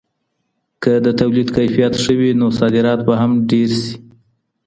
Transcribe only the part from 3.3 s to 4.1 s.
ډير سي.